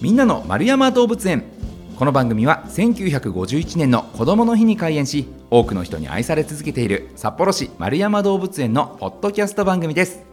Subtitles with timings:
[0.00, 1.44] みんなの丸山動物園。
[1.98, 10.24] この番組は1951年の子どもの日に開園し多くの人に愛され続けている札幌市丸山動物園のポッドキャスト番組です。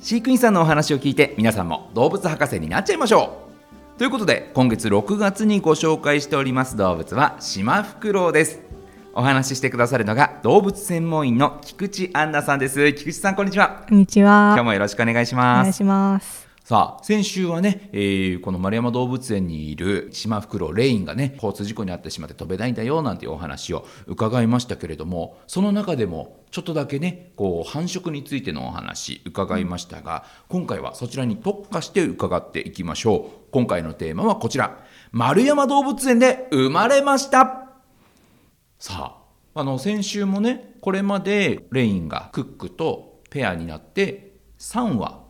[0.00, 3.48] 飼育員さんのお話を聞いて皆さんも動物博士になっちゃいましょ
[3.96, 3.98] う。
[3.98, 8.60] ということで今月6月にご紹介しております動物はシマフクロウです。
[9.14, 12.92] お話ししてくださるのが動物専門員の菊池杏奈さんです。
[12.92, 13.86] 菊池さんこんにちは。
[13.88, 14.50] こんにちは。
[14.52, 15.62] 今日もよろしくお願いしおます。
[15.62, 16.47] 願いします。
[16.68, 33.50] さあ先週はね、えーこの丸山動物園にいるシマフクロレインがね交通事故に遭ってしまって飛べないんだよなんていうお話を伺いましたけれどもその中でもちょっとだけねこう繁殖についてのお話伺いましたが、今回はそちらに特化して伺っていきましょう。
[33.50, 34.84] 今回のテーマはこちら。
[35.10, 37.70] 丸山動物園で生まれました。
[38.78, 39.16] さ
[39.54, 45.27] ああの先週もねこれまでレインがクックとペアになって3羽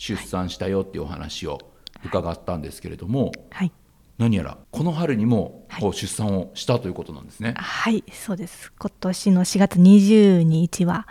[0.00, 1.58] 出産したよっていうお話を
[2.06, 3.72] 伺ったんですけれども、はい。
[4.16, 7.52] 何やらこの春にもはいこう出産をしたということなんですね。
[7.58, 8.72] はい、そうです。
[8.78, 11.06] 今年の4月22日は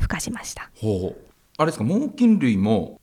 [0.00, 0.70] 孵化しました。
[0.76, 1.16] ほう
[1.56, 3.00] あれですか猛禽類も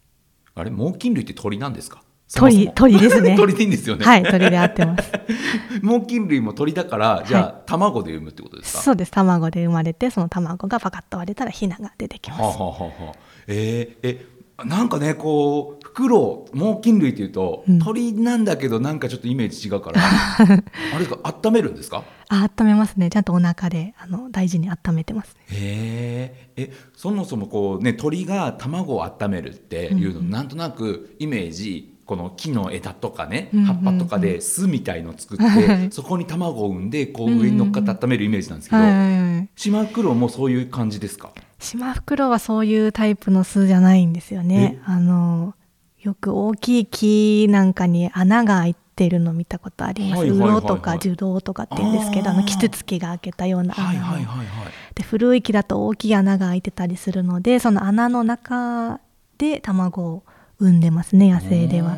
[0.55, 2.03] あれ猛禽類って鳥なんですか？
[2.35, 5.11] 鳥鳥ですね 鳥でいいんですよね、はい、鳥で合ってます。
[5.81, 8.81] 猛禽類も鳥だからじゃあ、卵で産むってことですか？
[8.83, 9.11] そうです。
[9.11, 12.57] 卵で生まれて、その卵がパカッと割れたらヒナが出てきまはあ、す。
[12.59, 13.13] はあはあはあ、
[13.47, 14.25] えーえ
[14.65, 17.79] なんかねこうフクロウ猛禽類っていうと、うん。
[17.79, 20.45] 鳥なんだけどなんかちょっとイメージ違うから あ
[20.93, 22.03] れですか温めるんですか？
[22.29, 23.09] あ、温めますね。
[23.09, 25.41] ちゃんとお腹であの大事に温めてますね。
[25.49, 26.63] へー。
[26.69, 30.25] えそもそもこうね鳥が卵を温めるっていうの、うん。
[30.25, 33.75] うんなんとなくイメージこの木の枝とかねうんうんうん。
[33.75, 39.49] 葉っぱとかで巣みたいのを作って、はいそこに卵を産んでこう上に乗っかって温めるイメージなんですけど、はいはいはい。
[39.55, 41.31] シマフクロウもそういう感じですか？
[41.63, 44.81] シマフクロウはそういうタイプの巣じゃないんですよね。
[44.85, 45.55] あの
[46.01, 50.19] よく大きい木なんかに穴が開いてるの見たことあります。
[50.19, 50.57] はいはいはいはい。
[50.57, 54.25] ウロとか樹洞とかって言うんですけど、あのキツツキが開けたような穴を、はいはいはい。
[54.25, 54.47] はい
[54.93, 58.99] で古い木だと大きい穴が開いてたりするので、その穴の中
[59.37, 60.23] で卵を
[60.59, 61.97] 産んでますね野生では。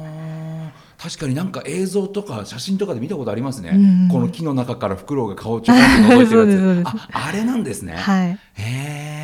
[0.97, 6.87] 確かになんか映像とか写真とかで見たことありますね、うんこの木の中からフクロウが顔をちょこっと覗いてるやつ。
[7.13, 8.29] ああれなんですね、はい。
[8.29, 9.14] へえ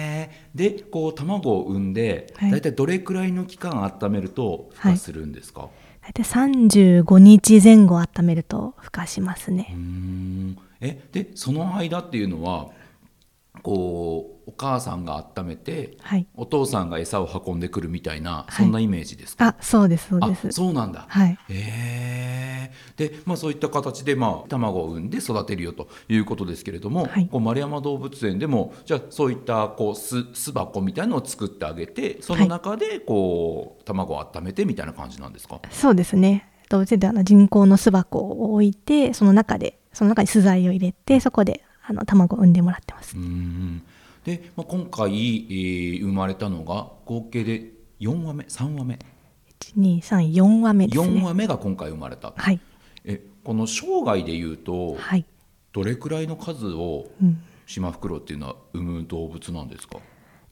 [0.56, 2.52] でこう卵を産んで、はい。
[2.52, 5.70] だいたいどれくらいの期間温めると孵化するんですか、
[6.02, 9.74] 大体35日前後温めると孵化しますね。
[9.78, 10.58] ん。
[10.82, 12.70] えでその間っていうのは
[13.64, 16.28] こうお母さんが温めてはい。
[16.36, 19.48] お父さんが餌を運んでくるみたいな、はいそんなイメージですか？
[19.48, 20.52] あ、そうですそうであす。
[20.52, 21.38] そうなんだ、はい。
[21.50, 35.62] へえで、まあ、そういった形で、まあ、卵を産んで育てるよということですけれども、はいこう丸山動物園でもじゃあそういったこう巣巣箱みたいなのを作ってあげてその中でこう、卵を温めてみたいな感じなんですか？
[35.72, 36.48] そうですね。
[36.70, 43.16] 動物園ではあの人工の巣箱を置いて、その中で、その中に巣材を入れて、そこであの卵を産んでもらってます。
[44.26, 49.00] で、まあ、今回、えー生まれたのが合計で4羽目3羽目
[49.60, 51.22] 1、2、3、4羽目です4ね。
[51.22, 52.60] 羽目が今回生まれた、はい。
[53.06, 55.26] えこの生涯でいうとはい。
[55.74, 57.42] どれくらいの数をうん。
[57.68, 59.98] シマフクロウっていうのは産む動物なんですか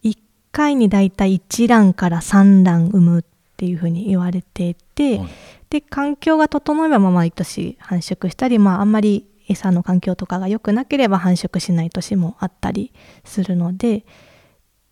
[0.04, 0.18] ？1
[0.54, 3.24] 回にだいたい1卵から3卵産むっ
[3.58, 5.30] ていうふうに言われていて、はい
[5.70, 12.94] で環境が整えばまあ毎年繁殖したり、まあ、あんまり餌の環境とかが良くなければ繁殖しない年もあったり
[13.26, 14.06] するので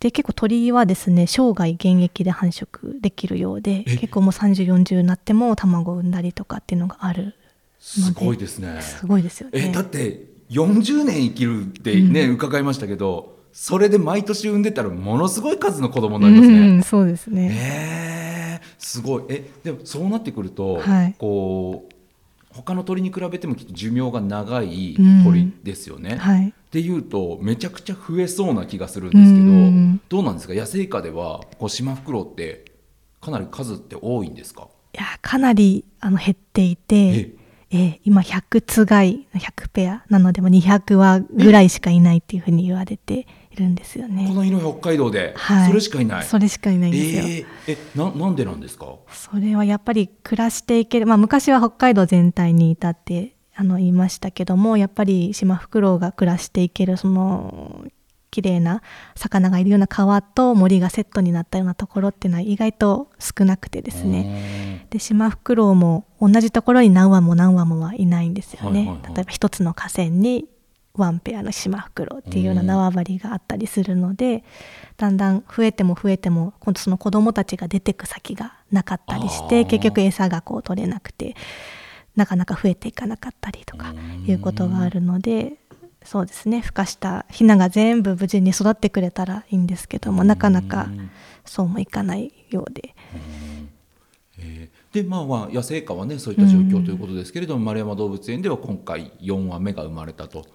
[0.00, 7.34] で結構鳥はですね生涯現役で繁殖できるようでえ結構もう3040になっても卵を産んだりとかっていうのがある
[7.80, 8.82] すごいですね。
[8.82, 9.68] すごいですよね。
[9.70, 16.76] えだって40年生きるってね、伺いましたけどそれで毎年産んでたらものすごい数の子供になりますうね。
[16.78, 17.50] んそうですね。
[17.52, 21.94] えーすごいえでもそうなってくると、はいこう
[22.58, 25.24] 他の鳥に比べてもきっと寿命が長いうん。
[25.24, 26.16] 鳥ですよね。
[26.16, 26.48] はい。
[26.48, 30.00] っていうとめちゃくちゃ増えそうな気がするんですけど、うん。
[30.08, 30.54] どうなんですか？
[30.54, 32.64] 野生下ではこうシマフクロウって
[33.20, 34.68] かなり数って多いんですか？
[34.94, 36.96] いやかなりあの減っていて、
[37.70, 37.76] え？
[37.76, 40.04] ー今100つがい100ペア？
[40.08, 43.20] なのでも200羽ぐらいしかいないっていうふうに言われて。
[43.20, 43.26] い
[43.58, 44.32] るんですよこね。
[44.34, 46.24] の広い北海道で、はいそれしかいない。
[46.24, 47.22] それしかいないんですよ。
[47.22, 48.86] えーえななんでなんですか？
[49.12, 57.84] それはやっぱり暮らしていける、まあ、昔は北海道全体にいたってあの言いましたけどもやっぱりシマフクロウが暮らしていけるその
[58.30, 58.82] 綺麗な
[59.16, 70.46] 魚がいるような川と森がセットになったようなところっていうのは意外と少なくてですねでシマフクロウも同じところに何羽も何羽もはいないんですよね、はいはいはい例えば一つの河川に
[71.00, 74.44] ワンペアのシマフクロウっていうような縄張りがあったりするので、
[74.96, 81.36] だんだん増えても増えても今度その子どもたちが出てく先がなかったりして結局餌がこう取れなくて
[82.16, 83.94] なかなか増えていかなかったりとか
[84.26, 85.54] いうことがあるので
[86.04, 86.58] そうですね。
[86.58, 90.88] 孵化したヒナが全部無事に育ってくれたらいいんですけどもなかなか
[91.44, 92.94] そうもいかないようで。
[94.38, 100.46] えー、でまあまあ野生下はねそういった状況ということですけれども、丸山動物園では今回4羽目が生まれたと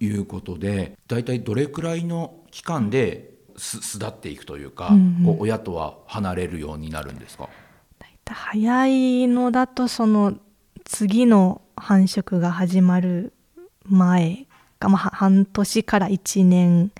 [0.00, 0.08] い。
[0.08, 7.48] うことで、はい、大体どれくらいの期間です巣立っていくというか、うんうん、こう親とは離れるようになるんですか？
[8.28, 10.34] 早いのだとその
[10.84, 13.32] 次の繁殖が始まる
[13.84, 14.46] 前
[14.80, 16.90] か、まあ、半年から1年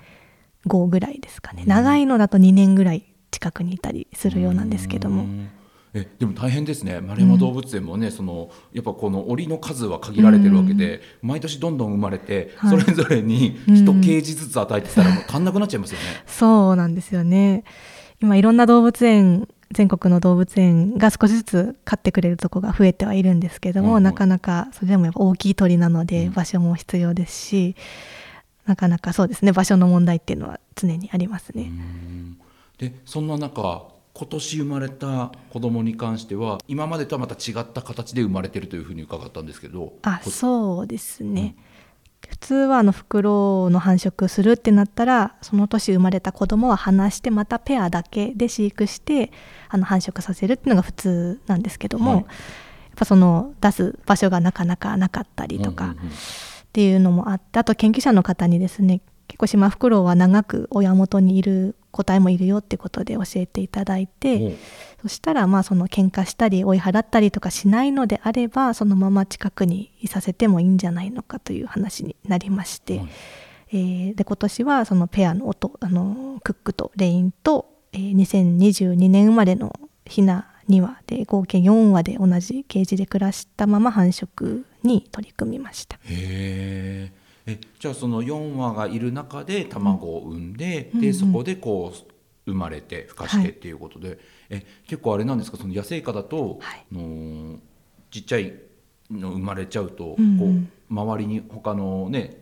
[0.65, 5.25] 後ぐらいですかね、長いのだと2年ぐらい近くにいたりするようなんですけども。
[5.97, 7.01] えでも大変ですね。
[7.01, 16.05] 丸山動物園もね、うん、そのやっぱこの檻の数は限られてるわけで、うん、毎年どんどん生まれて、はい、それぞれに一ケージずつ与えてたらもう足んなくなっちゃいますよね。
[16.27, 17.63] そうなんですよね。
[18.21, 27.75] 今いろんな動物園全国の動物園が少しずつ飼ってくれるとこが増えてはいるんですけども、うんなかなかそれでもやっぱ大きい鳥なので場所も必要ですし、
[28.65, 31.71] なかなかそうですね場所の問題っていうのは常にありますね。
[32.77, 41.55] でそんな中今年生まれた子供に関しては今までとはまた違った形で生まれてるというふうに伺ったんですけどあそうですね、
[42.23, 49.31] うん、普通はあのフクロウの繁殖するってなったらその年生まれた子供は離してまたペアだけで飼育して
[49.69, 52.25] あの繁殖させるっていうのが普通なんですけども、はい、やっ
[52.95, 64.55] ぱその出す場所がなかなかなかったりとかっていうのもあってあと研究者の方にですね結構シマフクロウは長く親元にいる個体もいるよってことで教えていただいて
[65.01, 73.09] そしたらまあその喧嘩したり追い払ったりとかしないのであればそのまま近くにいさせてもいいんじゃないのかという話になりまして、はい、
[73.69, 79.73] えー、で今年はそのペアの音あのクックとレインと、えー、2022年生まれの
[80.05, 85.97] ヒナ2羽で合計4羽で同じケージで暮らしたまま繁殖に取り組みました。
[86.03, 87.16] へー
[87.49, 91.97] えじゃあその4羽がいる中で卵を産んで、うん、でそこでこう
[92.45, 94.17] 生まれて孵化してっていうことで、はい、
[94.49, 95.57] え結構あれなんですか？
[95.57, 97.57] その野生下だと、はい、の
[98.11, 98.53] ちっちゃい
[99.09, 102.37] の生まれちゃうと、うん、こう周りに他のね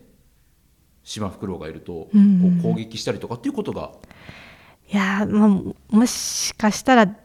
[1.04, 3.92] シマフクロウがいると、うん、こう攻撃したりとかっていうことが？
[4.92, 5.48] いやまあ
[5.94, 7.16] もしかしたら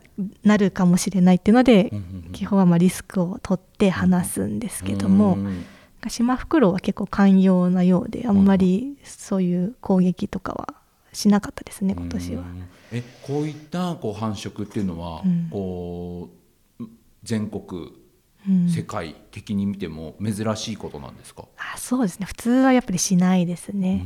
[0.44, 1.92] なるかもしれないっていうので、
[2.31, 5.33] 基本はまあリスクを取って話すんですけども。
[5.33, 5.81] うんうんシ
[6.24, 10.74] マフクロウは結構寛容なようであんまりそういう攻撃とかは
[11.13, 12.44] しなかったですね今年は。
[12.92, 16.30] えこういったこう繁殖っていうのは、うん、こ
[16.80, 16.83] う
[17.24, 17.94] 全国
[18.68, 22.25] 世界的に見ても珍しいことなんですか、あそうですね。
[22.25, 24.04] 普通はやっぱりしないですね。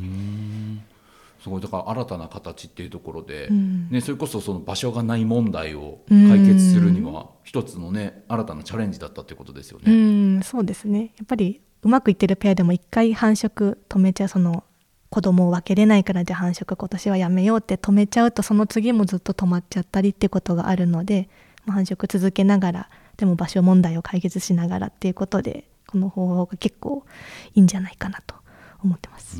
[1.41, 1.61] すごい。
[1.61, 9.91] だから新たな形っていうところで、うん、ね、それこそその場所がない問題を解決するには一つのね新たなチャレンジだったっていうことですよね。
[9.91, 10.43] うん。
[10.43, 11.13] そうですね。
[11.17, 14.63] やっぱりうまくいってるペアでも一回繁殖止めちゃうその
[15.11, 21.29] 子供を分けれないからじゃあ繁殖今年はやめようって止めちゃうとその次もずっと止まっちゃったりってことがあるので、
[21.65, 27.05] ま、繁殖続けながらでも場所問題を解決しながらっていうことでこの方法が結構
[27.53, 28.35] いいんじゃないかなと
[28.83, 29.39] 思ってます。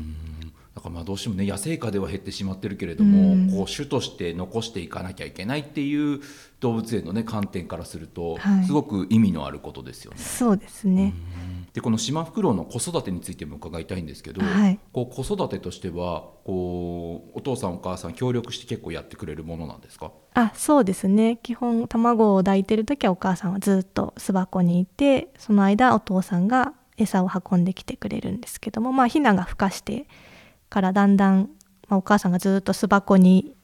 [0.76, 6.20] だからまあどうしてもね野生下では減ってしまってるけれども、こう種として残していかなきゃいけないっていう
[6.60, 10.18] 動物園のね観点からすると、はい、すごく意味のあることですよね。
[10.18, 11.14] そうですね。
[11.72, 20.12] でこのシマフクロウの子育てについても伺いたいんですけど、はい、こう子育てとしてはこうお父さんお母さん協力して結構やってくれるものなんですか？
[20.34, 21.38] あそうですね。
[21.42, 30.06] 基本卵を抱いてる時はお母さんはずっと巣箱にいてその間お父さんが餌を運んできてくれるんですけどもまあヒナが孵化して
[30.68, 31.50] からだんだん、
[31.88, 33.54] まあ、お母さんがずっと巣箱に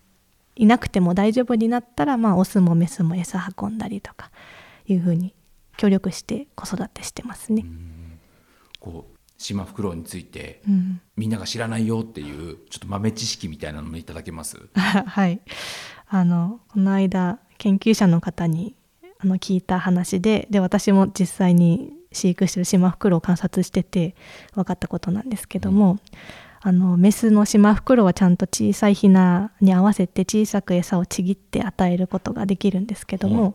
[0.54, 4.30] いなくても大丈夫になったら、まあ、オスもメスも餌運んだりとか
[4.86, 5.34] いうふうに
[5.76, 7.64] 協力して子育てしてますね。
[8.78, 14.58] こうシマフクロウについて、うん、みんなが知らないよっていうちょっと豆知識みたいなのもいただけます？
[14.74, 15.40] はい。
[16.08, 18.76] あのこの間研究者の方に
[19.18, 24.14] あの聞いた話でで私も実際に飼育してるシマフクロウを観察してて
[24.54, 26.00] 分かったことなんですけども、うん、
[26.64, 33.54] あのメスのシマフクロウはちゃんと小さいヒナに合わせて小さく餌をちぎって与えることができるんですけども、うん、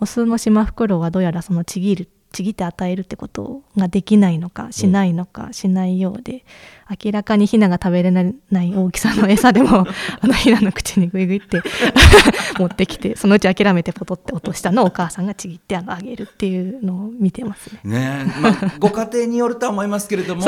[0.00, 6.44] オスのシマフクロウはどうやらそのちぎるちぎって与えるってことができないのかしないのかしないようで、
[6.90, 9.86] 明らかにヒナが食べれない大きさの餌でも
[10.20, 11.60] あのヒナの口にグイグイって
[12.58, 17.80] 持ってきてそのうち諦めてポトって落としたのをお母さんがちぎってあのあげるっていうのを見てますね。
[17.84, 20.46] ねえまあ、ご家庭によるとは思いますけれども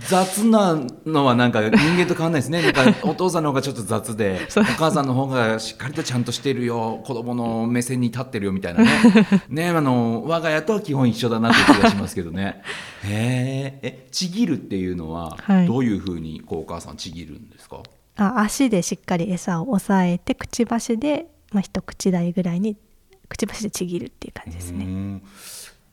[0.00, 2.62] 雑なのはなんか人間と変わらないですね。
[2.62, 8.90] なんか お父さんの方がちょっと雑でお母さんの方がしっかりとちゃんとしてるよ子供の目線に立ってるよみたいなね。
[9.48, 12.62] ねあの我が家とは基本一緒だなという気がしますけどね。
[13.04, 17.82] へええちぎるっていうのははいどういうふうにこうお母さんちぎるんですか、
[18.16, 22.76] あ足でしっかり餌を押さえてくちばしで、まあ、一口大ぐらいに
[23.28, 24.84] くちばしでちぎるっていう感じですね。
[24.84, 25.22] うん。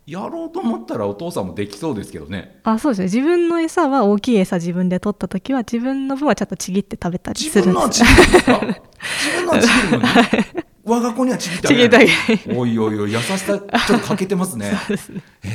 [0.08, 2.60] やろうと思ったらお父さんもできそうですけどね。
[2.64, 10.68] あそうですね自分の餌は大きい餌自分で取った時は自分の分はちゃんとちぎって食べたり自する分のはちんです自分のはちぎるのに？
[10.86, 12.06] 我が子にはちぎってあちぎげない。
[12.06, 13.60] ってあげるおいおいおい優しさちょっ
[14.00, 14.72] と欠けてますね。
[14.88, 15.22] そうですね。
[15.44, 15.50] へ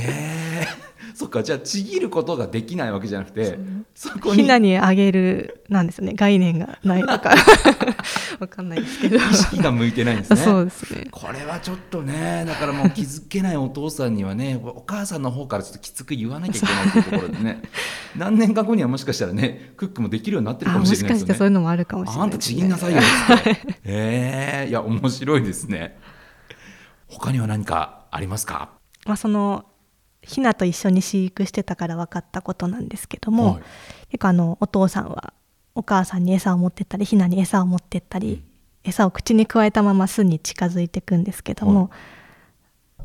[0.50, 0.51] え
[1.14, 3.59] そっかじゃあちぎることができないわけじゃなくて
[3.95, 7.35] そこにひなにあげるなんですね概念がないのか。
[8.40, 9.16] わかんないですけど。
[9.16, 10.37] 意識が向いてないんですね。
[10.37, 11.07] そうですね。
[11.11, 17.62] これはちょっとねだからもう気づけないお父さんにはねお母さんの方からちょっときつく言わなきゃいけないっていうところでね。
[18.16, 21.35] 何年か後にはもしかしたらねクックもできるようになってるかもしれないですよね。
[21.35, 22.57] そういうのもあるかもしれあんたないですね。
[22.57, 23.00] ちぎんなさいよ。
[23.00, 25.99] ってへえいや面白いですね。
[27.07, 28.71] 他には何かありますか？
[29.07, 29.66] まあ、その
[30.23, 33.62] ひなと一緒に飼育してたから分かったことなんですけども、はい。
[34.11, 35.33] 結構あのお父さんは
[35.75, 38.43] お母さんに餌を持ってったりひなに餌を持ってったり、
[38.85, 41.91] 餌を口にくわえたまま巣に近づいていくんですけども、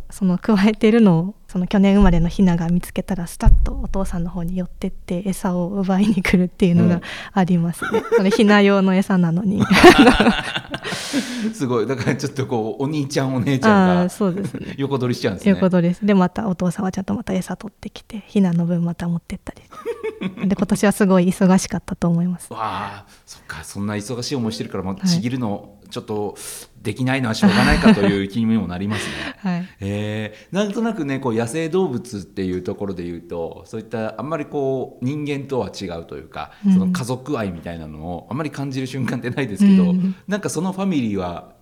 [0.09, 7.01] そのくわえてるのをその去年生まれのひなが見つけたらスタッとお父さんの方に寄ってって餌を奪いに来るっていうのうんが
[7.31, 8.03] ありますね。
[8.15, 9.63] それひな用の餌なのに
[11.53, 14.75] すごいだからちょっとこうお兄ちゃんお姉ちゃんがそうですね。
[14.77, 16.05] 横取りしちゃうんですねいうことです。
[16.05, 22.51] でまたお父さんはちゃんとまた餌取ってきてひなの分また持ってったりで今年はすごい忙しかったと思います。
[22.51, 26.35] わあそっかそんな忙しい思いしてるからもうはいちぎるのちょっと
[26.81, 29.13] できないのはしょうがないかという気にもなりますね。
[29.39, 41.55] はい、えーなんとなくねこう野生動物っていうところで言うとそういったあんまりこう人間とは違うというか、うんその家族愛みたいなのをあんまり感じる瞬間ってないですけど、うんなんかそのファミリーは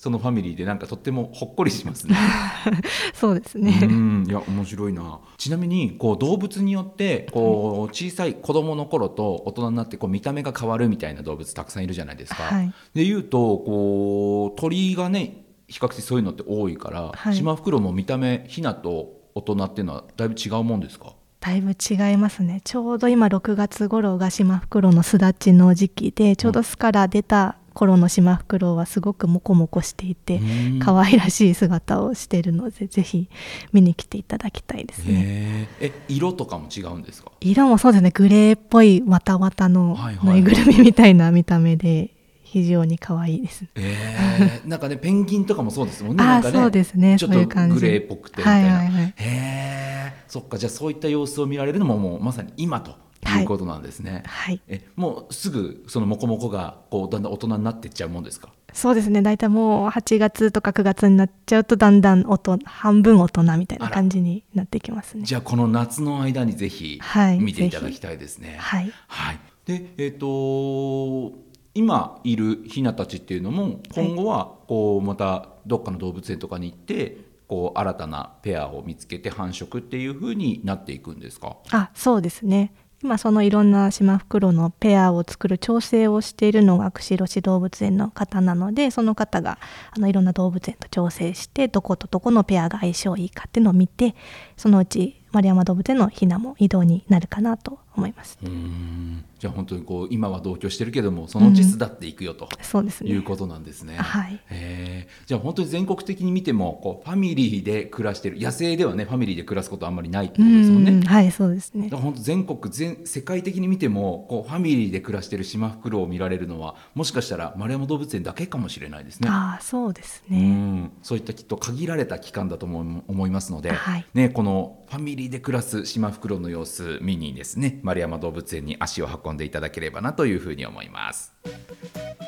[0.00, 2.16] そのファミリーでなんかとってもほっこりしますね。
[3.12, 3.72] そうですうね。
[3.86, 12.44] んいや面白いなちなみにこう動物によってこう小さい子供の頃と大人になってこう見た目が変わるみたいな動物たくさんいるじゃないですか。
[12.44, 21.14] はいでいうとこう鳥がね比較的そういうのって多いから、はいシマフクロウも見た目ヒナと大人っていうのはだいぶ違うもんですか？
[21.40, 22.60] だいぶ違いますね。
[22.64, 30.78] ちょうど今6月頃がシマフクロウの巣立ちの時期でちょうど巣から出た頃のシマフクロウはすごくモコモコしていてうん。
[30.80, 33.30] 可愛らしい姿をしているのでぜひ
[33.72, 35.14] 見に来ていただきたいですね。
[35.14, 37.32] へええ色とかも違うんですか？
[37.40, 38.10] 色もそうですね。
[38.10, 42.10] グレーっぽいわたわたのぬいぐるみみたいな見た目で
[42.50, 43.64] 非常に可愛いです。
[43.76, 46.24] えー、なんかねペンギンとかもそうですもんね。
[46.26, 47.16] あねそうですね。
[47.16, 49.04] ちょっとグレーっぽくてみたいな、はいはいはい。
[49.04, 52.96] へえそっかじゃあそういった様子を見られるのももうまさに今と
[53.38, 58.48] いうことなんですね、はい、えもうすぐそのモコモコがこうだんだん大人になっていっちゃうもんですか？
[58.72, 59.22] そうですね。
[59.22, 65.24] 大体もう8月とか9月になっちゃうとだんだん大人半分大人みたいな感じになってきますね。
[65.24, 68.56] じゃあこの夏の間にぜひはい見ていただきたいですね。
[68.58, 71.49] はい、はい、でえっ、と
[71.80, 77.16] 今いるヒナたちっていうのも今後はこうまたどっかの動物園とかに行って
[77.48, 81.56] こう新たなペアを見つけて繁殖っていう風になっていくんですか？
[81.70, 82.74] あそうですね。
[83.02, 89.58] 今そのいろんなシマフクロウのペアを作る調整をしているのが釧路市動物園の方なのでその方が
[89.90, 94.14] あのいろんな動物園と調整してどことどこのペアが相性いいかっていうのを見て
[94.54, 98.38] そのうち丸山動物園のヒナも移動になるかなと思います。
[98.42, 102.46] うーんじゃあ本当にこう今は同居してるけどもそのうち巣立っていくよと。
[102.60, 103.96] そうですねいうことなんですね。
[103.96, 110.92] はいへーじゃあ本当に全国的に見てもこうファミリーで暮らしてる野生ではねファミリーで暮らすことあんまりないってことですもんね。
[110.92, 119.28] うんはいそうですねだから本当全国全世界的に見てもこうファミリーで暮らしてるシマフクロウを見られるのはもしかしたら丸山動物園だけかもしれないですね。
[119.30, 120.40] ああそうですうね。
[120.40, 131.32] んそういったきっと限られた期間だと思い思いますので、はいね、このファミリーで暮らすシマフクロウの様子見にですね丸山動物園に足を運んでいただければなというふうに思います。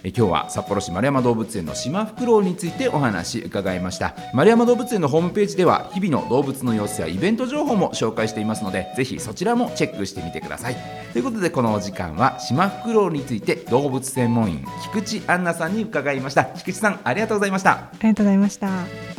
[0.04, 10.76] え今日は札幌市丸山動物園のシマフクロウについてお話伺いました丸山動物園のホームページでは日々の動物の様子やイベント情報も紹介していますのでぜひそちらもチェックしてみてください
[11.12, 19.11] ということでこのお時間はシマフクロウについて動物専門員菊池杏奈さんに伺いました菊池さんありがとうございましたありがとうございました。